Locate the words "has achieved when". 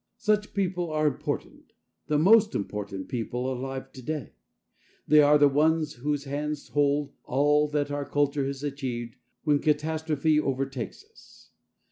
8.47-9.59